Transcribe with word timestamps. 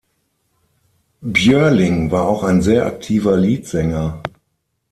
Björling 1.23 2.09
war 2.09 2.27
auch 2.27 2.41
ein 2.43 2.63
sehr 2.63 2.87
aktiver 2.87 3.37
Liedsänger. 3.37 4.23